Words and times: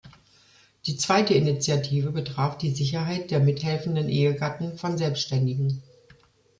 Die 0.87 0.97
zweite 0.97 1.35
Initiative 1.35 2.09
betraf 2.11 2.57
die 2.57 2.71
Sicherheit 2.71 3.29
der 3.29 3.39
mithelfenden 3.39 4.09
Ehegatten 4.09 4.75
von 4.75 4.97
Selbständigen. 4.97 5.83